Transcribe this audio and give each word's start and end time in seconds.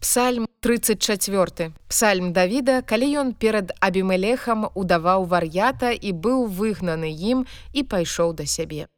Псальм 0.00 0.46
34 0.60 1.72
Псальм 1.88 2.32
Давіда, 2.32 2.80
калі 2.80 3.08
ён 3.20 3.32
перад 3.36 3.76
абімелехам 3.84 4.64
удаваў 4.72 5.28
вар'ята 5.28 5.92
і 5.92 6.12
быў 6.16 6.48
выгнаны 6.48 7.12
ім 7.12 7.44
і 7.76 7.84
пайшоў 7.84 8.32
да 8.32 8.46
сябе. 8.48 8.88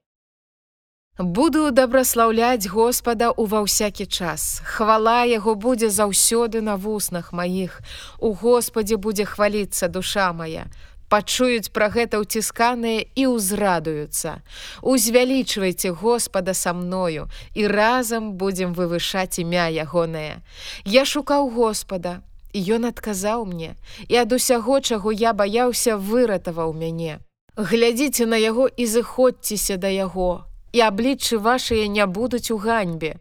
Буду 1.18 1.74
дабраслаўляць 1.74 2.70
Господа 2.70 3.34
ўва 3.34 3.66
ўсякі 3.66 4.06
час. 4.06 4.62
Хвала 4.62 5.26
яго 5.26 5.58
будзе 5.58 5.90
заўсёды 5.90 6.62
на 6.62 6.78
вуснах 6.78 7.34
маіх. 7.34 7.82
У 8.22 8.30
Господе 8.30 8.94
будзе 8.94 9.26
хваліцца 9.26 9.90
душа 9.90 10.30
моя 10.32 10.70
пачуюць 11.12 11.68
пра 11.76 11.92
гэта 11.92 12.24
ўцісканыя 12.24 13.04
і 13.12 13.24
ўзрадуюцца. 13.36 14.40
Узвялічвайце 14.80 15.92
Господа 15.92 16.56
са 16.56 16.72
мною 16.72 17.28
і 17.52 17.68
разам 17.68 18.32
будзем 18.40 18.72
вывышаць 18.72 19.36
імя 19.44 19.68
ягонае. 19.68 20.40
Я 20.84 21.04
шукаў 21.04 21.52
Господа, 21.52 22.22
і 22.52 22.60
ён 22.76 22.88
адказаў 22.88 23.44
мне, 23.48 23.76
і 24.08 24.16
ад 24.22 24.32
усяго, 24.32 24.80
чаго 24.80 25.12
я 25.12 25.32
баяўся, 25.32 25.96
выратаваў 25.96 26.72
мяне. 26.72 27.20
Глядзіце 27.56 28.24
на 28.26 28.40
яго 28.40 28.68
і 28.68 28.86
зыходзьцеся 28.86 29.76
да 29.76 29.88
яго, 29.88 30.44
і 30.72 30.80
абліччы 30.80 31.36
вашыя 31.36 31.88
не 31.88 32.06
будуць 32.06 32.50
у 32.50 32.56
ганьбе. 32.56 33.16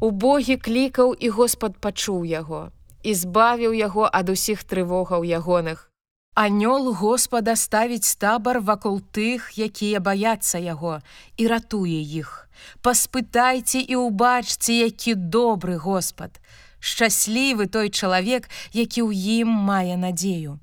У 0.00 0.10
Богі 0.10 0.56
клікаў 0.56 1.14
і 1.16 1.28
Господ 1.28 1.78
пачуў 1.80 2.24
яго, 2.24 2.68
і 3.02 3.14
збавіў 3.14 3.72
яго 3.72 4.08
ад 4.12 4.28
усіх 4.28 4.64
трывогаў 4.64 5.24
ягоных. 5.24 5.91
Анёл 6.34 6.94
Господа 6.94 7.56
ставіць 7.56 8.16
табар 8.16 8.60
вакол 8.64 9.02
тых, 9.12 9.52
якія 9.52 10.00
баяцца 10.00 10.56
яго 10.56 11.04
і 11.36 11.44
ратуе 11.52 12.00
іх. 12.00 12.48
Паспытайце 12.80 13.84
і 13.84 14.00
ўбачце, 14.00 14.72
які 14.72 15.12
добры 15.12 15.76
Господ. 15.76 16.40
Шчаслівы 16.80 17.68
той 17.68 17.92
чалавек, 17.92 18.48
які 18.72 19.04
ў 19.04 19.44
ім 19.44 19.52
мае 19.52 20.00
надзею. 20.00 20.56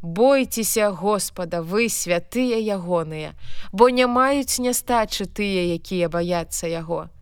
Бойцеся 0.00 0.88
Господа, 0.88 1.60
вы 1.60 1.92
святыя 1.92 2.56
ягоныя, 2.56 3.36
бо 3.76 3.92
не 3.92 4.08
маюць 4.08 4.56
нястачы 4.56 5.28
тыя, 5.28 5.68
якія 5.76 6.08
баяцца 6.08 6.64
яго. 6.64 7.12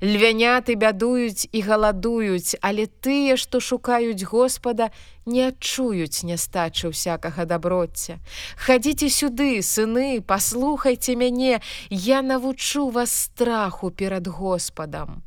Львяняты 0.00 0.74
бядуюць 0.74 1.48
і 1.52 1.60
галадуюць, 1.62 2.56
але 2.60 2.86
тыя, 2.86 3.36
што 3.36 3.60
шукаюць 3.60 4.22
Господа, 4.22 4.90
не 5.26 5.46
адчуюць 5.48 6.26
нястачы 6.26 6.90
ўсякага 6.90 7.44
даброцця. 7.46 8.18
Хадзіце 8.56 9.08
сюды, 9.08 9.62
сыны, 9.62 10.20
паслухайце 10.20 11.14
мяне, 11.16 11.60
я 11.90 12.22
навучу 12.22 12.88
вас 12.90 13.12
страху 13.12 13.90
перад 13.90 14.26
Господам. 14.26 15.22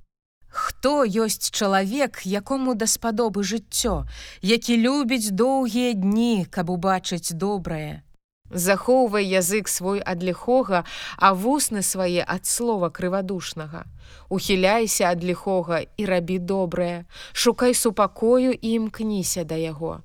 Хто 0.56 1.04
ёсць 1.04 1.52
чалавек, 1.52 2.22
якому 2.24 2.76
даспадобы 2.76 3.44
жыццё, 3.44 4.08
які 4.42 4.78
любіць 4.80 5.36
доўгія 5.36 5.92
дні, 5.94 6.48
каб 6.50 6.70
убачыць 6.70 7.36
добрае. 7.36 8.04
Захоўвай 8.52 9.26
язык 9.26 9.68
свой 9.68 10.02
ад 10.06 10.24
ліхога, 10.24 10.86
а 11.18 11.34
вусны 11.34 11.82
свае 11.82 12.22
ад 12.22 12.46
слова 12.46 12.90
крывадушнага. 12.90 13.86
Ухіляйся 14.30 15.10
ад 15.10 15.24
ліхога 15.24 15.82
і 15.98 16.06
рабі 16.06 16.40
добрае, 16.40 17.06
Шукай 17.34 17.74
супакою 17.74 18.54
і 18.54 18.70
імкніся 18.72 19.44
да 19.44 19.56
яго. 19.56 20.02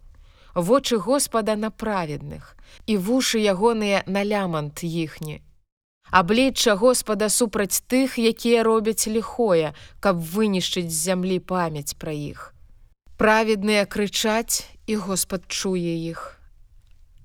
Вочы 0.54 0.96
Господа 0.96 1.54
на 1.56 1.70
праведных, 1.70 2.56
і 2.86 2.96
вушы 2.96 3.38
ягоныя 3.38 4.02
на 4.06 4.24
лямант 4.24 4.82
іхні. 4.84 5.42
Аблічча 6.10 6.74
Господа 6.74 7.28
супраць 7.28 7.84
тых, 7.86 8.18
якія 8.18 8.64
робяць 8.64 9.06
ліхое, 9.06 9.74
каб 10.00 10.18
вынішчыць 10.18 10.90
з 10.90 11.12
зямлі 11.12 11.38
памяць 11.38 11.94
пра 11.94 12.12
іх. 12.12 12.54
Праведныя 13.16 13.86
крычаць, 13.86 14.64
і 14.86 14.96
Господ 14.96 15.44
чуе 15.46 15.94
іх 16.08 16.39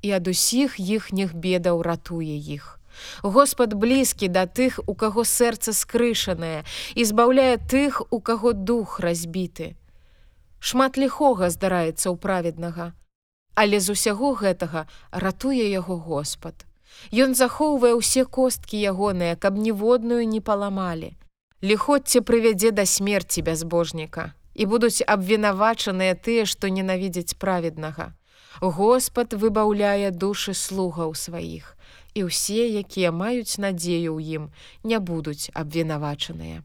і 0.05 0.11
ад 0.17 0.27
усіх 0.29 0.77
іхніх 0.79 1.33
бедаў 1.33 1.81
ратуе 1.81 2.37
іх. 2.37 2.77
Господ 3.21 3.73
блізкі 3.73 4.27
да 4.35 4.45
тых, 4.45 4.79
у 4.85 4.93
каго 4.93 5.25
сэрца 5.25 5.73
скрышанае 5.73 6.63
і 6.95 7.05
збаўляе 7.09 7.57
тых, 7.57 8.01
у 8.11 8.19
каго 8.19 8.53
дух 8.53 8.99
разбіты. 8.99 9.73
Шмат 10.59 11.01
ліхога 11.01 11.49
здараецца 11.49 12.07
ў 12.13 12.15
праведнага, 12.21 12.93
але 13.55 13.81
з 13.81 13.97
усяго 13.97 14.31
гэтага 14.37 14.87
ратуе 15.11 15.67
яго 15.73 15.97
Господ. 15.97 16.55
Ён 17.11 17.35
захоўвае 17.35 17.93
ўсе 17.99 18.23
косткі 18.23 18.79
ягоныя, 18.79 19.35
каб 19.35 19.59
ніводную 19.59 20.23
не 20.23 20.39
паламалі. 20.39 21.11
Ліходце 21.63 22.21
прывядзе 22.21 22.71
да 22.71 22.85
смерці 22.85 23.41
бязбожніка 23.41 24.31
і 24.55 24.65
будуць 24.65 25.03
абвінавачаныя 25.03 26.15
тыя, 26.15 26.45
што 26.45 26.71
ненавідзяць 26.71 27.37
праведнага. 27.37 28.13
Господ 28.61 29.35
выбаўляе 29.35 30.11
душы 30.11 30.55
слугаў 30.55 31.15
сваіх, 31.15 31.75
і 32.15 32.31
ўсе, 32.31 32.63
якія 32.79 33.11
маюць 33.11 33.59
надзею 33.59 34.15
ў 34.15 34.19
ім, 34.39 34.43
не 34.87 34.99
будуць 34.99 35.51
абвінавачаныя. 35.51 36.63